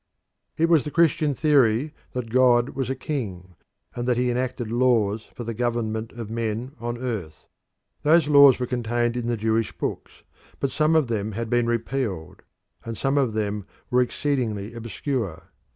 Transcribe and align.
It 0.57 0.67
was 0.67 0.83
the 0.83 0.89
Christian 0.89 1.35
theory 1.35 1.93
that 2.13 2.31
God 2.31 2.69
was 2.69 2.89
a 2.89 2.95
king, 2.95 3.53
and 3.95 4.07
that 4.07 4.17
he 4.17 4.31
enacted 4.31 4.71
laws 4.71 5.27
for 5.35 5.43
the 5.43 5.53
government 5.53 6.11
of 6.13 6.27
men 6.27 6.71
on 6.79 6.97
earth. 6.97 7.45
Those 8.01 8.27
laws 8.27 8.59
were 8.59 8.65
contained 8.65 9.15
in 9.15 9.27
the 9.27 9.37
Jewish 9.37 9.71
books, 9.77 10.23
but 10.59 10.71
some 10.71 10.95
of 10.95 11.05
them 11.05 11.33
had 11.33 11.51
been 11.51 11.67
repealed 11.67 12.41
and 12.83 12.97
some 12.97 13.15
of 13.15 13.33
them 13.33 13.67
were 13.91 14.01
exceedingly 14.01 14.73
obscure. 14.73 15.51